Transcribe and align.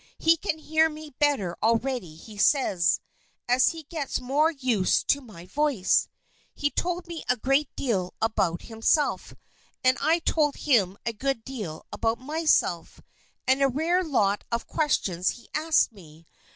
He 0.17 0.35
can 0.35 0.57
hear 0.57 0.89
me 0.89 1.11
better 1.19 1.55
already 1.61 2.15
he 2.15 2.35
says, 2.35 2.99
as 3.47 3.67
he 3.67 3.83
gets 3.83 4.19
more 4.19 4.49
used 4.49 5.07
to 5.09 5.21
my 5.21 5.45
voice. 5.45 6.07
He 6.55 6.71
told 6.71 7.05
me 7.07 7.23
a 7.29 7.37
great 7.37 7.69
deal 7.75 8.15
about 8.19 8.63
himself, 8.63 9.35
and 9.83 9.99
I 10.01 10.17
told 10.17 10.55
him 10.55 10.97
a 11.05 11.13
good 11.13 11.43
deal 11.45 11.85
about 11.93 12.17
myself; 12.17 12.99
and 13.45 13.61
a 13.61 13.67
rare 13.67 14.03
lot 14.03 14.43
of 14.51 14.65
questions 14.65 15.29
he 15.37 15.49
asked 15.53 15.91
me. 15.91 16.25